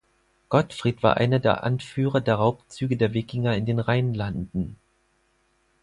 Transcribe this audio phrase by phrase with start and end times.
[0.49, 4.77] Gottfried war einer der Anführer der Raubzüge der Wikinger in den Rheinlanden.